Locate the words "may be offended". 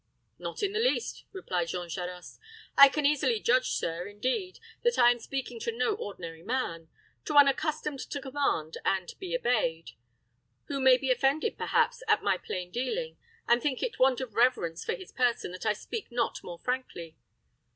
10.79-11.55